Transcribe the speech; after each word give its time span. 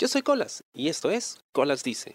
Yo 0.00 0.06
soy 0.06 0.22
Colas 0.22 0.62
y 0.72 0.86
esto 0.86 1.10
es 1.10 1.40
Colas 1.50 1.82
Dice. 1.82 2.14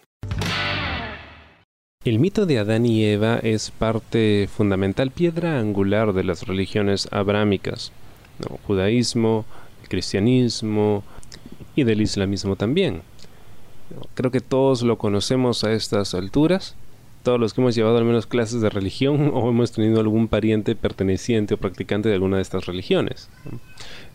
El 2.02 2.18
mito 2.18 2.46
de 2.46 2.58
Adán 2.58 2.86
y 2.86 3.04
Eva 3.04 3.38
es 3.42 3.70
parte 3.70 4.48
fundamental, 4.50 5.10
piedra 5.10 5.58
angular 5.60 6.14
de 6.14 6.24
las 6.24 6.46
religiones 6.46 7.08
abrámicas, 7.12 7.92
judaísmo, 8.66 9.44
el 9.82 9.88
cristianismo 9.90 11.04
y 11.76 11.84
del 11.84 12.00
islamismo 12.00 12.56
también. 12.56 13.02
Creo 14.14 14.30
que 14.30 14.40
todos 14.40 14.80
lo 14.80 14.96
conocemos 14.96 15.62
a 15.62 15.72
estas 15.74 16.14
alturas, 16.14 16.76
todos 17.22 17.38
los 17.38 17.52
que 17.52 17.60
hemos 17.60 17.74
llevado 17.74 17.98
al 17.98 18.06
menos 18.06 18.26
clases 18.26 18.62
de 18.62 18.70
religión 18.70 19.30
o 19.34 19.50
hemos 19.50 19.72
tenido 19.72 20.00
algún 20.00 20.28
pariente 20.28 20.74
perteneciente 20.74 21.52
o 21.52 21.58
practicante 21.58 22.08
de 22.08 22.14
alguna 22.14 22.36
de 22.36 22.42
estas 22.44 22.64
religiones. 22.64 23.28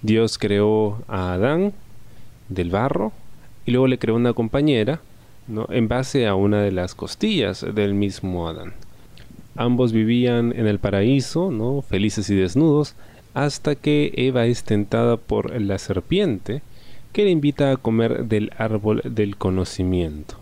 Dios 0.01 0.39
creó 0.39 1.03
a 1.07 1.33
Adán 1.33 1.73
del 2.47 2.71
barro 2.71 3.13
y 3.65 3.71
luego 3.71 3.87
le 3.87 3.97
creó 3.97 4.15
una 4.15 4.33
compañera 4.33 5.01
en 5.69 5.87
base 5.87 6.27
a 6.27 6.35
una 6.35 6.61
de 6.61 6.71
las 6.71 6.95
costillas 6.95 7.65
del 7.73 7.93
mismo 7.93 8.47
Adán. 8.47 8.73
Ambos 9.55 9.91
vivían 9.91 10.53
en 10.55 10.67
el 10.67 10.79
paraíso, 10.79 11.51
¿no? 11.51 11.81
felices 11.81 12.29
y 12.29 12.35
desnudos, 12.35 12.95
hasta 13.33 13.75
que 13.75 14.13
Eva 14.15 14.45
es 14.45 14.63
tentada 14.63 15.17
por 15.17 15.59
la 15.59 15.77
serpiente, 15.77 16.61
que 17.11 17.23
le 17.23 17.31
invita 17.31 17.71
a 17.71 17.77
comer 17.77 18.25
del 18.25 18.51
árbol 18.57 19.01
del 19.03 19.35
conocimiento, 19.35 20.35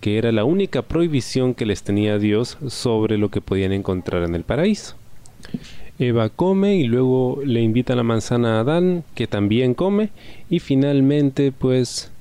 que 0.00 0.18
era 0.18 0.30
la 0.32 0.44
única 0.44 0.82
prohibición 0.82 1.54
que 1.54 1.66
les 1.66 1.82
tenía 1.82 2.18
Dios 2.18 2.58
sobre 2.68 3.18
lo 3.18 3.30
que 3.30 3.40
podían 3.40 3.72
encontrar 3.72 4.22
en 4.22 4.34
el 4.34 4.44
paraíso. 4.44 4.94
Eva 5.98 6.28
come 6.28 6.76
y 6.76 6.84
luego 6.84 7.40
le 7.44 7.60
invita 7.60 7.96
la 7.96 8.04
manzana 8.04 8.58
a 8.58 8.60
Adán, 8.60 9.02
que 9.16 9.26
también 9.26 9.74
come, 9.74 10.10
y 10.48 10.60
finalmente 10.60 11.50
pues 11.50 12.12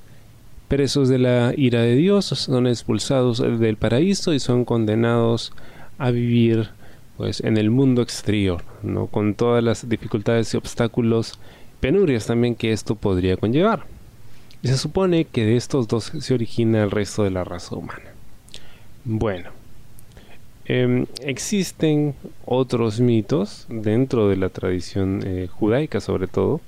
presos 0.68 1.10
de 1.10 1.20
la 1.20 1.54
ira 1.56 1.82
de 1.82 1.96
Dios, 1.96 2.26
son 2.26 2.68
expulsados 2.68 3.40
del 3.40 3.78
paraíso 3.78 4.34
y 4.34 4.40
son 4.40 4.66
condenados 4.66 5.54
a 5.98 6.12
vivir 6.12 6.70
pues 7.18 7.42
en 7.42 7.58
el 7.58 7.72
mundo 7.72 8.02
exterior, 8.02 8.64
¿no? 8.84 9.08
con 9.08 9.34
todas 9.34 9.64
las 9.64 9.90
dificultades 9.90 10.54
y 10.54 10.58
obstáculos, 10.58 11.40
penurias 11.80 12.28
también 12.28 12.56
que 12.56 12.72
esto 12.72 12.96
podría 12.96 13.38
conllevar. 13.38 13.86
Y 14.62 14.68
se 14.68 14.78
supone 14.78 15.26
que 15.26 15.46
de 15.46 15.56
estos 15.56 15.88
dos 15.88 16.12
se 16.20 16.34
origina 16.34 16.84
el 16.84 16.92
resto 16.92 17.24
de 17.24 17.32
la 17.32 17.44
raza 17.44 17.76
humana. 17.76 18.12
Bueno, 19.04 19.50
em, 20.66 21.06
existen 21.22 22.14
otros 22.46 23.00
mitos 23.00 23.66
dentro 23.70 24.30
de 24.30 24.38
la 24.38 24.50
tradición 24.50 25.24
eh, 25.26 25.48
judaica 25.48 26.00
sobre 26.00 26.28
todo, 26.28 26.62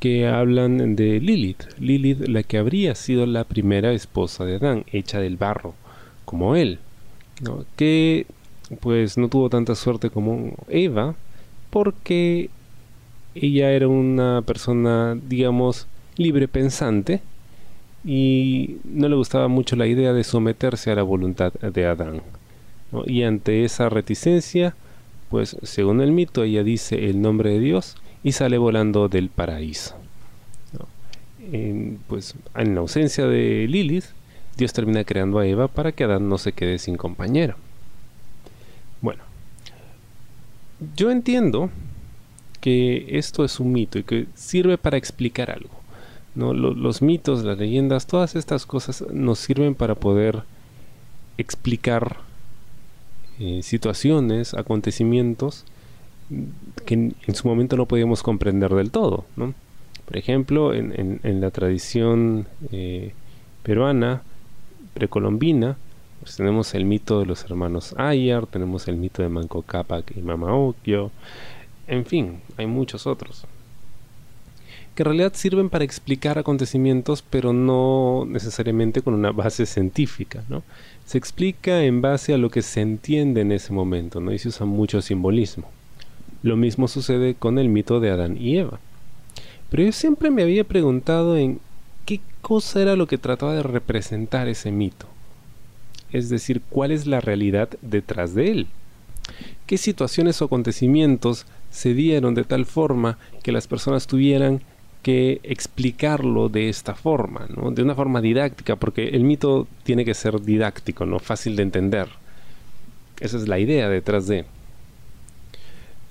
que 0.00 0.26
hablan 0.26 0.96
de 0.96 1.20
Lilith, 1.20 1.64
Lilith 1.78 2.28
la 2.28 2.42
que 2.42 2.58
habría 2.58 2.94
sido 2.94 3.26
la 3.26 3.44
primera 3.44 3.92
esposa 3.92 4.44
de 4.44 4.56
Adán, 4.56 4.84
hecha 4.92 5.20
del 5.20 5.36
barro, 5.36 5.74
como 6.24 6.56
él, 6.56 6.78
que 7.76 8.26
pues 8.80 9.16
no 9.16 9.28
tuvo 9.28 9.48
tanta 9.48 9.74
suerte 9.74 10.10
como 10.10 10.54
Eva, 10.68 11.14
porque 11.70 12.50
ella 13.34 13.72
era 13.72 13.88
una 13.88 14.42
persona, 14.42 15.16
digamos, 15.28 15.86
libre 16.16 16.48
pensante 16.48 17.20
y 18.04 18.76
no 18.84 19.08
le 19.08 19.16
gustaba 19.16 19.48
mucho 19.48 19.76
la 19.76 19.86
idea 19.86 20.12
de 20.12 20.24
someterse 20.24 20.90
a 20.90 20.94
la 20.94 21.02
voluntad 21.02 21.52
de 21.52 21.86
Adán. 21.86 22.22
Y 23.06 23.24
ante 23.24 23.64
esa 23.64 23.88
reticencia, 23.88 24.74
pues 25.28 25.56
según 25.62 26.00
el 26.00 26.12
mito, 26.12 26.44
ella 26.44 26.62
dice 26.62 27.10
el 27.10 27.20
nombre 27.20 27.50
de 27.50 27.60
Dios 27.60 27.96
y 28.26 28.32
sale 28.32 28.58
volando 28.58 29.08
del 29.08 29.28
paraíso. 29.28 29.94
En, 31.52 32.00
pues 32.08 32.34
en 32.56 32.74
la 32.74 32.80
ausencia 32.80 33.24
de 33.24 33.68
Lilith, 33.68 34.06
Dios 34.56 34.72
termina 34.72 35.04
creando 35.04 35.38
a 35.38 35.46
Eva 35.46 35.68
para 35.68 35.92
que 35.92 36.02
Adán 36.02 36.28
no 36.28 36.36
se 36.36 36.50
quede 36.50 36.80
sin 36.80 36.96
compañero. 36.96 37.54
Bueno, 39.00 39.22
yo 40.96 41.12
entiendo 41.12 41.70
que 42.60 43.16
esto 43.16 43.44
es 43.44 43.60
un 43.60 43.70
mito 43.70 44.00
y 44.00 44.02
que 44.02 44.26
sirve 44.34 44.76
para 44.76 44.96
explicar 44.96 45.52
algo. 45.52 45.70
¿no? 46.34 46.52
Los, 46.52 47.02
mitos, 47.02 47.44
las 47.44 47.58
leyendas, 47.58 48.08
todas 48.08 48.34
estas 48.34 48.66
cosas 48.66 49.04
nos 49.12 49.38
sirven 49.38 49.76
para 49.76 49.94
poder 49.94 50.42
explicar 51.38 52.16
eh, 53.38 53.60
situaciones, 53.62 54.52
acontecimientos 54.52 55.64
que 56.84 56.94
en, 56.94 57.34
su 57.34 57.48
momento 57.48 57.76
no 57.76 57.86
podíamos 57.86 58.22
comprender 58.22 58.74
del 58.74 58.90
todo. 58.90 59.24
Por 59.36 60.16
ejemplo, 60.16 60.74
en, 60.74 61.40
la 61.40 61.50
tradición 61.50 62.46
eh, 62.72 63.12
peruana, 63.62 64.22
precolombina, 64.94 65.76
pues 66.20 66.36
tenemos 66.36 66.74
el 66.74 66.84
mito 66.84 67.20
de 67.20 67.26
los 67.26 67.44
hermanos 67.44 67.94
Ayar, 67.98 68.46
tenemos 68.46 68.88
el 68.88 68.96
mito 68.96 69.22
de 69.22 69.28
Manco 69.28 69.62
Cápac 69.62 70.16
y 70.16 70.22
Mamaokyo, 70.22 71.10
en 71.86 72.04
fin, 72.04 72.40
hay 72.56 72.66
muchos 72.66 73.06
otros 73.06 73.46
que 74.96 75.02
en 75.02 75.06
realidad 75.08 75.34
sirven 75.34 75.68
para 75.68 75.84
explicar 75.84 76.38
acontecimientos, 76.38 77.22
pero 77.22 77.52
no 77.52 78.24
necesariamente 78.26 79.02
con 79.02 79.12
una 79.12 79.30
base 79.30 79.66
científica. 79.66 80.42
Se 81.04 81.18
explica 81.18 81.84
en 81.84 82.00
base 82.00 82.32
a 82.32 82.38
lo 82.38 82.48
que 82.48 82.62
se 82.62 82.80
entiende 82.80 83.42
en 83.42 83.52
ese 83.52 83.74
momento, 83.74 84.20
¿no? 84.20 84.32
Y 84.32 84.38
se 84.38 84.48
usa 84.48 84.64
mucho 84.64 85.02
simbolismo. 85.02 85.68
Lo 86.42 86.56
mismo 86.56 86.88
sucede 86.88 87.34
con 87.34 87.58
el 87.58 87.68
mito 87.68 88.00
de 88.00 88.10
Adán 88.10 88.36
y 88.38 88.58
Eva. 88.58 88.78
Pero 89.70 89.82
yo 89.82 89.92
siempre 89.92 90.30
me 90.30 90.42
había 90.42 90.64
preguntado 90.64 91.36
en 91.36 91.60
qué 92.04 92.20
cosa 92.40 92.80
era 92.82 92.96
lo 92.96 93.06
que 93.06 93.18
trataba 93.18 93.54
de 93.54 93.62
representar 93.62 94.48
ese 94.48 94.70
mito. 94.70 95.06
Es 96.12 96.28
decir, 96.28 96.62
cuál 96.70 96.92
es 96.92 97.06
la 97.06 97.20
realidad 97.20 97.68
detrás 97.82 98.34
de 98.34 98.50
él. 98.50 98.66
¿Qué 99.66 99.76
situaciones 99.76 100.40
o 100.40 100.44
acontecimientos 100.44 101.46
se 101.70 101.94
dieron 101.94 102.34
de 102.34 102.44
tal 102.44 102.64
forma 102.64 103.18
que 103.42 103.52
las 103.52 103.66
personas 103.66 104.06
tuvieran 104.06 104.62
que 105.02 105.40
explicarlo 105.44 106.48
de 106.48 106.68
esta 106.68 106.94
forma, 106.94 107.46
¿no? 107.54 107.70
de 107.70 107.82
una 107.82 107.94
forma 107.94 108.20
didáctica, 108.20 108.74
porque 108.74 109.08
el 109.08 109.22
mito 109.22 109.68
tiene 109.84 110.04
que 110.04 110.14
ser 110.14 110.40
didáctico, 110.40 111.06
no 111.06 111.18
fácil 111.18 111.54
de 111.54 111.62
entender. 111.62 112.08
Esa 113.20 113.36
es 113.36 113.46
la 113.46 113.58
idea 113.58 113.88
detrás 113.88 114.26
de. 114.26 114.46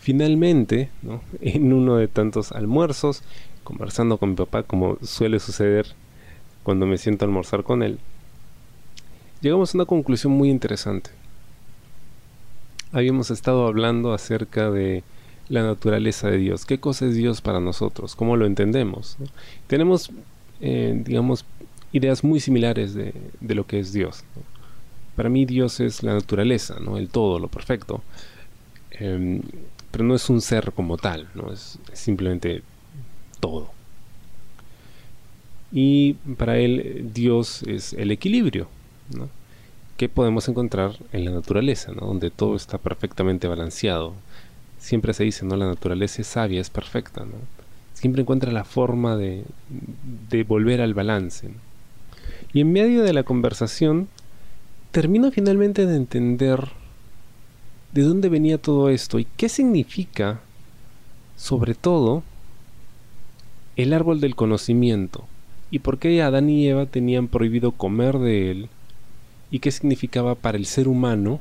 Finalmente, 0.05 0.89
en 1.41 1.73
uno 1.73 1.95
de 1.95 2.07
tantos 2.07 2.51
almuerzos, 2.51 3.23
conversando 3.63 4.19
con 4.19 4.29
mi 4.29 4.35
papá, 4.35 4.61
como 4.61 4.99
suele 5.01 5.39
suceder 5.39 5.87
cuando 6.61 6.85
me 6.85 6.99
siento 6.99 7.25
a 7.25 7.27
almorzar 7.27 7.63
con 7.63 7.81
él, 7.81 7.97
llegamos 9.41 9.73
a 9.73 9.79
una 9.79 9.85
conclusión 9.85 10.31
muy 10.33 10.51
interesante. 10.51 11.09
Habíamos 12.91 13.31
estado 13.31 13.65
hablando 13.65 14.13
acerca 14.13 14.69
de 14.69 15.01
la 15.49 15.63
naturaleza 15.63 16.29
de 16.29 16.37
Dios, 16.37 16.67
qué 16.67 16.79
cosa 16.79 17.07
es 17.07 17.15
Dios 17.15 17.41
para 17.41 17.59
nosotros, 17.59 18.15
cómo 18.15 18.37
lo 18.37 18.45
entendemos. 18.45 19.17
Tenemos, 19.65 20.11
eh, 20.61 21.01
digamos, 21.03 21.45
ideas 21.93 22.23
muy 22.23 22.39
similares 22.39 22.93
de, 22.93 23.11
lo 23.41 23.65
que 23.65 23.79
es 23.79 23.91
Dios. 23.91 24.23
Para 25.15 25.29
mí 25.29 25.45
Dios 25.45 25.79
es 25.79 26.03
la 26.03 26.13
naturaleza, 26.13 26.79
¿no? 26.79 26.99
el 26.99 27.09
todo, 27.09 27.39
lo 27.39 27.47
perfecto. 27.47 28.03
Em, 28.91 29.41
pero 29.95 30.03
no 30.03 30.13
es 30.13 30.29
un 30.29 30.41
ser 30.41 30.73
como 30.73 30.97
tal, 30.97 31.29
¿no? 31.35 31.53
es, 31.53 31.79
simplemente 31.93 32.63
todo. 33.39 33.69
Y 35.71 36.15
para 36.37 36.57
él 36.57 37.11
Dios 37.13 37.63
es 37.63 37.93
el 37.93 38.11
equilibrio, 38.11 38.67
¿no? 39.15 39.29
que 39.95 40.09
podemos 40.09 40.49
encontrar 40.49 40.97
en 41.13 41.23
la 41.23 41.31
naturaleza, 41.31 41.93
¿no? 41.93 42.07
donde 42.07 42.29
todo 42.29 42.57
está 42.57 42.77
perfectamente 42.77 43.47
balanceado. 43.47 44.15
Siempre 44.79 45.13
se 45.13 45.23
dice, 45.23 45.45
¿no? 45.45 45.55
la 45.55 45.67
naturaleza 45.67 46.23
es 46.23 46.27
sabia, 46.27 46.59
es 46.59 46.69
perfecta, 46.69 47.21
¿no? 47.21 47.37
siempre 47.93 48.23
encuentra 48.23 48.51
la 48.51 48.65
forma 48.65 49.15
de, 49.15 49.45
de 50.29 50.43
volver 50.43 50.81
al 50.81 50.93
balance. 50.93 51.51
Y 52.51 52.59
en 52.59 52.73
medio 52.73 53.01
de 53.01 53.13
la 53.13 53.23
conversación, 53.23 54.09
termino 54.91 55.31
finalmente 55.31 55.85
de 55.85 55.95
entender 55.95 56.67
de 57.95 58.01
dónde 58.01 58.27
venía 58.27 58.57
todo 58.57 58.89
esto 58.89 59.19
y 59.19 59.27
qué 59.37 59.47
significa, 59.47 60.41
sobre 61.37 61.75
todo, 61.75 62.23
el 63.77 63.93
árbol 63.93 64.19
del 64.19 64.35
conocimiento 64.35 65.25
y 65.71 65.79
por 65.79 65.97
qué 65.97 66.21
Adán 66.21 66.49
y 66.49 66.67
Eva 66.67 66.87
tenían 66.87 67.29
prohibido 67.29 67.71
comer 67.71 68.19
de 68.19 68.51
él 68.51 68.69
y 69.49 69.59
qué 69.59 69.71
significaba 69.71 70.35
para 70.35 70.57
el 70.57 70.65
ser 70.65 70.89
humano 70.89 71.39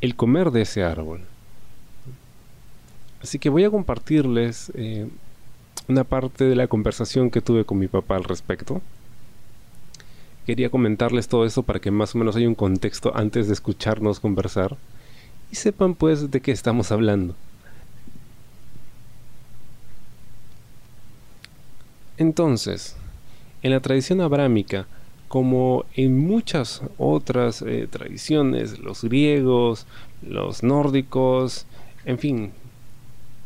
el 0.00 0.14
comer 0.14 0.52
de 0.52 0.62
ese 0.62 0.84
árbol. 0.84 1.22
Así 3.20 3.40
que 3.40 3.50
voy 3.50 3.64
a 3.64 3.70
compartirles 3.70 4.70
eh, 4.76 5.08
una 5.88 6.04
parte 6.04 6.44
de 6.44 6.54
la 6.54 6.68
conversación 6.68 7.30
que 7.30 7.40
tuve 7.40 7.64
con 7.64 7.80
mi 7.80 7.88
papá 7.88 8.14
al 8.14 8.22
respecto. 8.22 8.80
Quería 10.46 10.70
comentarles 10.70 11.26
todo 11.26 11.44
eso 11.44 11.64
para 11.64 11.80
que 11.80 11.90
más 11.90 12.14
o 12.14 12.18
menos 12.18 12.36
haya 12.36 12.46
un 12.46 12.54
contexto 12.54 13.10
antes 13.16 13.48
de 13.48 13.54
escucharnos 13.54 14.20
conversar 14.20 14.76
y 15.50 15.56
sepan 15.56 15.94
pues 15.94 16.30
de 16.30 16.40
qué 16.40 16.52
estamos 16.52 16.92
hablando. 16.92 17.34
Entonces, 22.16 22.96
En 23.60 23.72
la 23.72 23.80
tradición 23.80 24.20
abrámica, 24.20 24.86
como 25.26 25.84
en 25.94 26.16
muchas 26.16 26.80
otras 26.96 27.60
eh, 27.62 27.88
tradiciones, 27.90 28.78
los 28.78 29.02
griegos, 29.02 29.84
los 30.22 30.62
nórdicos, 30.62 31.66
en 32.04 32.18
fin, 32.20 32.52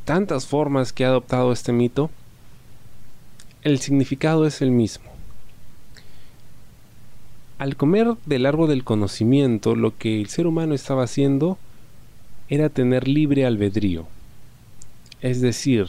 tantas 0.04 0.46
formas 0.46 0.92
que 0.92 1.04
ha 1.04 1.08
adoptado 1.08 1.50
este 1.50 1.72
mito, 1.72 2.10
el 3.62 3.78
significado 3.78 4.46
es 4.46 4.60
el 4.60 4.70
mismo. 4.70 5.10
Al 7.58 7.76
comer 7.76 8.14
del 8.26 8.46
árbol 8.46 8.68
del 8.68 8.84
conocimiento, 8.84 9.76
lo 9.76 9.96
que 9.96 10.20
el 10.20 10.28
ser 10.28 10.46
humano 10.46 10.74
estaba 10.74 11.04
haciendo 11.04 11.58
era 12.52 12.68
tener 12.68 13.08
libre 13.08 13.46
albedrío. 13.46 14.06
Es 15.22 15.40
decir, 15.40 15.86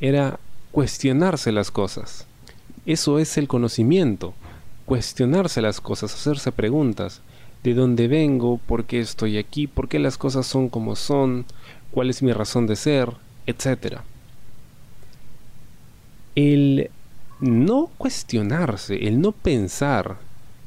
era 0.00 0.40
cuestionarse 0.72 1.52
las 1.52 1.70
cosas. 1.70 2.26
Eso 2.86 3.20
es 3.20 3.38
el 3.38 3.46
conocimiento, 3.46 4.34
cuestionarse 4.84 5.62
las 5.62 5.80
cosas, 5.80 6.12
hacerse 6.12 6.50
preguntas. 6.50 7.20
¿De 7.62 7.72
dónde 7.74 8.08
vengo? 8.08 8.58
¿Por 8.66 8.86
qué 8.86 8.98
estoy 8.98 9.38
aquí? 9.38 9.68
¿Por 9.68 9.86
qué 9.88 10.00
las 10.00 10.18
cosas 10.18 10.44
son 10.44 10.70
como 10.70 10.96
son? 10.96 11.44
¿Cuál 11.92 12.10
es 12.10 12.20
mi 12.20 12.32
razón 12.32 12.66
de 12.66 12.74
ser? 12.74 13.12
Etcétera. 13.46 14.02
El 16.34 16.90
no 17.38 17.92
cuestionarse, 17.96 19.06
el 19.06 19.20
no 19.20 19.30
pensar, 19.30 20.16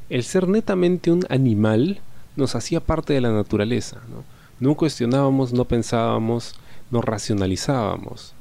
el 0.10 0.24
ser 0.24 0.48
netamente 0.48 1.12
un 1.12 1.26
animal 1.28 2.00
nos 2.38 2.56
hacía 2.56 2.80
parte 2.80 3.12
de 3.12 3.20
la 3.20 3.34
naturaleza. 3.34 3.98
¿no? 4.10 4.39
No 4.60 4.76
cuestionábamos, 4.76 5.54
no 5.54 5.66
pensábamos, 5.66 6.56
no 6.92 7.02
racionalizábamos. 7.02 8.34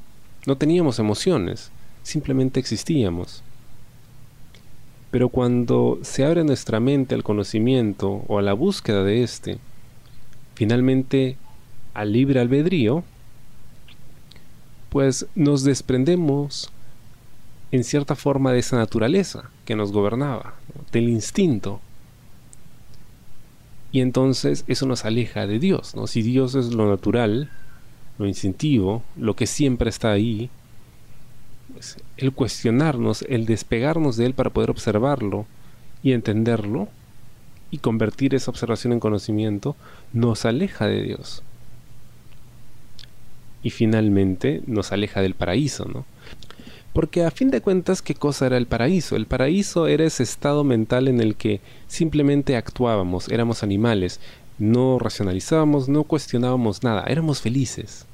No 0.47 0.57
teníamos 0.57 0.99
emociones, 0.99 1.71
simplemente 2.03 2.61
existíamos. 2.61 3.43
Pero 5.11 5.29
cuando 5.29 5.99
se 6.03 6.25
abre 6.25 6.45
nuestra 6.45 6.81
mente 6.81 7.15
al 7.15 7.23
conocimiento 7.23 8.25
o 8.29 8.39
a 8.39 8.43
la 8.43 8.53
búsqueda 8.53 9.05
de 9.05 9.23
éste, 9.23 9.59
finalmente 10.55 11.37
al 11.95 12.13
libre 12.13 12.41
albedrío, 12.41 13.05
pues 14.91 15.27
nos 15.35 15.65
desprendemos 15.65 16.71
en 17.73 17.85
cierta 17.85 18.15
forma 18.17 18.53
de 18.53 18.61
esa 18.61 18.77
naturaleza 18.77 19.51
que 19.65 19.77
nos 19.77 19.93
gobernaba, 19.93 20.55
del 20.93 21.09
instinto. 21.09 21.81
Y 23.91 24.01
entonces 24.01 24.65
eso 24.67 24.87
nos 24.87 25.05
aleja 25.05 25.47
de 25.47 25.59
Dios, 25.59 25.95
¿no? 25.95 26.07
Si 26.07 26.23
Dios 26.23 26.55
es 26.55 26.75
lo 26.75 26.89
natural, 26.89 27.51
lo 28.19 28.27
instintivo, 28.27 29.03
lo 29.17 29.35
que 29.35 29.47
siempre 29.47 29.89
está 29.89 30.11
ahí, 30.11 30.51
pues, 31.73 31.97
el 32.17 32.33
cuestionarnos, 32.33 33.23
el 33.23 33.47
despegarnos 33.47 34.17
de 34.17 34.27
él 34.27 34.35
para 34.35 34.51
poder 34.51 34.71
observarlo 34.71 35.47
y 36.03 36.13
entenderlo 36.13 36.89
y 37.71 37.79
convertir 37.79 38.35
esa 38.35 38.51
observación 38.51 38.93
en 38.93 39.01
conocimiento, 39.01 39.77
nos 40.13 40.45
aleja 40.45 40.87
de 40.87 41.03
Dios. 41.03 41.43
Y 43.63 43.71
finalmente 43.71 44.63
nos 44.67 44.93
aleja 44.93 45.21
del 45.21 45.35
paraíso, 45.35 45.85
¿no? 45.85 46.05
Porque 46.93 47.25
a 47.25 47.31
fin 47.31 47.51
de 47.51 47.61
cuentas, 47.61 48.03
¿qué 48.03 48.15
cosa 48.15 48.47
era 48.47 48.57
el 48.57 48.67
paraíso? 48.67 49.17
El 49.17 49.27
paraíso 49.27 49.87
era 49.87 50.05
ese 50.05 50.23
estado 50.23 50.65
mental 50.65 51.09
en 51.09 51.21
el 51.21 51.37
que 51.37 51.61
simplemente 51.87 52.57
actuábamos, 52.57 53.29
éramos 53.29 53.63
animales, 53.63 54.21
no 54.59 54.99
racionalizábamos, 54.99 55.89
no 55.89 56.05
cuestionábamos 56.05 56.83
nada, 56.83 57.05
éramos 57.07 57.41
felices. 57.41 58.07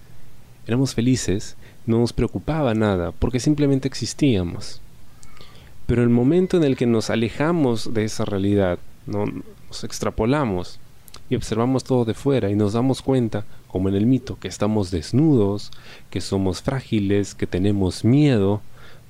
Éramos 0.67 0.95
felices, 0.95 1.57
no 1.87 1.99
nos 1.99 2.13
preocupaba 2.13 2.75
nada, 2.75 3.13
porque 3.13 3.41
simplemente 3.41 3.89
existíamos. 3.89 4.81
Pero 5.87 6.03
el 6.03 6.09
momento 6.09 6.57
en 6.57 6.65
el 6.65 6.77
que 6.77 6.87
nos 6.87 7.11
alejamos 7.11 7.93
de 7.93 8.05
esa 8.05 8.25
realidad, 8.25 8.79
¿no? 9.07 9.27
nos 9.69 9.85
extrapolamos 9.85 10.81
y 11.31 11.37
observamos 11.37 11.85
todo 11.85 12.05
de 12.05 12.15
fuera 12.15 12.51
y 12.51 12.55
nos 12.55 12.75
damos 12.75 13.03
cuenta, 13.03 13.45
como 13.69 13.89
en 13.89 13.95
el 13.95 14.07
mito, 14.07 14.39
que 14.39 14.49
estamos 14.49 14.91
desnudos, 14.91 15.71
que 16.11 16.21
somos 16.21 16.63
frágiles, 16.63 17.35
que 17.35 17.47
tenemos 17.47 18.05
miedo, 18.05 18.61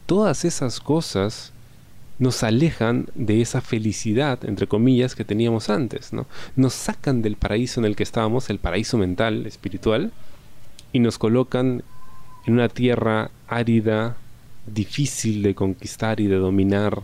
todas 0.06 0.44
esas 0.44 0.80
cosas 0.80 1.52
nos 2.18 2.42
alejan 2.44 3.08
de 3.14 3.40
esa 3.40 3.60
felicidad, 3.60 4.44
entre 4.44 4.68
comillas, 4.68 5.14
que 5.14 5.24
teníamos 5.24 5.68
antes, 5.68 6.12
¿no? 6.12 6.26
Nos 6.54 6.74
sacan 6.74 7.22
del 7.22 7.36
paraíso 7.36 7.80
en 7.80 7.86
el 7.86 7.96
que 7.96 8.04
estábamos, 8.04 8.50
el 8.50 8.58
paraíso 8.58 8.96
mental, 8.96 9.46
espiritual, 9.46 10.12
y 10.92 11.00
nos 11.00 11.18
colocan 11.18 11.82
en 12.46 12.52
una 12.52 12.68
tierra 12.68 13.30
árida, 13.48 14.16
difícil 14.66 15.42
de 15.42 15.54
conquistar 15.54 16.20
y 16.20 16.28
de 16.28 16.36
dominar, 16.36 17.02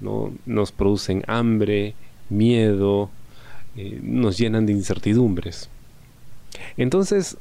¿no? 0.00 0.32
Nos 0.44 0.70
producen 0.70 1.24
hambre, 1.26 1.94
miedo, 2.28 3.10
eh, 3.76 4.00
nos 4.02 4.38
llenan 4.38 4.66
de 4.66 4.72
incertidumbres. 4.72 5.68
Entonces, 6.76 7.36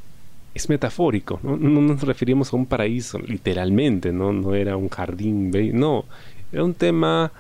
es 0.54 0.70
metafórico, 0.70 1.40
¿no? 1.44 1.58
no 1.58 1.82
nos 1.82 2.02
referimos 2.02 2.52
a 2.52 2.58
un 2.58 2.66
paraíso, 2.66 3.20
literalmente, 3.20 4.12
no, 4.12 4.34
no 4.34 4.54
era 4.54 4.76
un 4.76 4.90
jardín, 4.90 5.52
no, 5.74 6.06
era 6.52 6.64
un 6.64 6.74
tema 6.74 7.32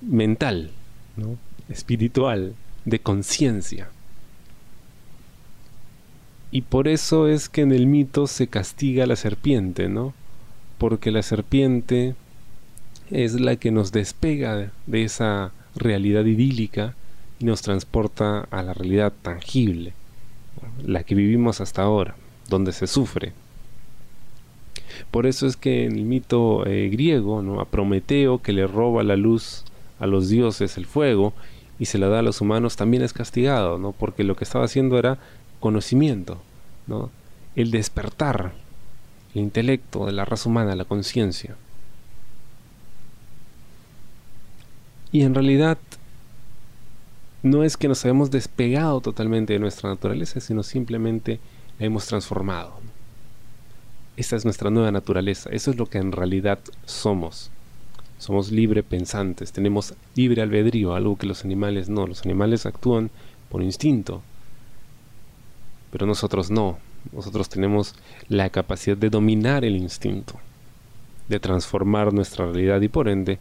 mental, 0.00 0.70
¿no? 1.16 1.36
espiritual, 1.68 2.54
de 2.84 2.98
conciencia. 2.98 3.88
Y 6.50 6.62
por 6.62 6.86
eso 6.86 7.28
es 7.28 7.48
que 7.48 7.62
en 7.62 7.72
el 7.72 7.86
mito 7.86 8.26
se 8.26 8.46
castiga 8.46 9.04
a 9.04 9.06
la 9.08 9.16
serpiente, 9.16 9.88
¿no? 9.88 10.14
Porque 10.78 11.10
la 11.10 11.22
serpiente 11.22 12.14
es 13.10 13.40
la 13.40 13.56
que 13.56 13.72
nos 13.72 13.90
despega 13.90 14.70
de 14.86 15.02
esa 15.02 15.52
realidad 15.74 16.24
idílica 16.26 16.94
nos 17.40 17.62
transporta 17.62 18.46
a 18.50 18.62
la 18.62 18.74
realidad 18.74 19.12
tangible, 19.22 19.92
la 20.82 21.02
que 21.02 21.14
vivimos 21.14 21.60
hasta 21.60 21.82
ahora 21.82 22.14
donde 22.48 22.72
se 22.72 22.86
sufre. 22.86 23.32
Por 25.10 25.26
eso 25.26 25.46
es 25.46 25.56
que 25.56 25.84
en 25.84 25.96
el 25.96 26.04
mito 26.04 26.66
eh, 26.66 26.88
griego, 26.88 27.42
¿no? 27.42 27.60
a 27.60 27.66
Prometeo, 27.66 28.42
que 28.42 28.52
le 28.52 28.66
roba 28.66 29.02
la 29.02 29.16
luz 29.16 29.64
a 29.98 30.06
los 30.06 30.28
dioses, 30.28 30.76
el 30.76 30.86
fuego, 30.86 31.32
y 31.78 31.86
se 31.86 31.98
la 31.98 32.08
da 32.08 32.20
a 32.20 32.22
los 32.22 32.40
humanos, 32.40 32.76
también 32.76 33.02
es 33.02 33.12
castigado, 33.12 33.78
¿no? 33.78 33.92
porque 33.92 34.24
lo 34.24 34.36
que 34.36 34.44
estaba 34.44 34.64
haciendo 34.64 34.98
era 34.98 35.18
conocimiento, 35.60 36.40
¿no? 36.86 37.10
el 37.56 37.70
despertar, 37.70 38.52
el 39.34 39.42
intelecto 39.42 40.06
de 40.06 40.12
la 40.12 40.24
raza 40.24 40.48
humana, 40.48 40.76
la 40.76 40.84
conciencia. 40.84 41.56
Y 45.10 45.22
en 45.22 45.34
realidad 45.34 45.78
no 47.44 47.62
es 47.62 47.76
que 47.76 47.88
nos 47.88 48.02
hayamos 48.04 48.30
despegado 48.30 49.02
totalmente 49.02 49.52
de 49.52 49.58
nuestra 49.58 49.90
naturaleza, 49.90 50.40
sino 50.40 50.62
simplemente 50.62 51.40
hemos 51.78 52.06
transformado. 52.06 52.72
Esta 54.16 54.36
es 54.36 54.46
nuestra 54.46 54.70
nueva 54.70 54.90
naturaleza, 54.90 55.50
eso 55.50 55.70
es 55.70 55.76
lo 55.76 55.84
que 55.84 55.98
en 55.98 56.10
realidad 56.10 56.58
somos. 56.86 57.50
Somos 58.16 58.50
libre 58.50 58.82
pensantes, 58.82 59.52
tenemos 59.52 59.92
libre 60.14 60.40
albedrío, 60.40 60.94
algo 60.94 61.18
que 61.18 61.26
los 61.26 61.44
animales 61.44 61.90
no. 61.90 62.06
Los 62.06 62.24
animales 62.24 62.64
actúan 62.64 63.10
por 63.50 63.62
instinto, 63.62 64.22
pero 65.92 66.06
nosotros 66.06 66.50
no. 66.50 66.78
Nosotros 67.12 67.50
tenemos 67.50 67.94
la 68.30 68.48
capacidad 68.48 68.96
de 68.96 69.10
dominar 69.10 69.66
el 69.66 69.76
instinto, 69.76 70.36
de 71.28 71.40
transformar 71.40 72.14
nuestra 72.14 72.46
realidad 72.46 72.80
y 72.80 72.88
por 72.88 73.06
ende 73.06 73.38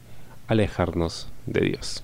alejarnos 0.48 1.30
de 1.46 1.62
Dios. 1.62 2.04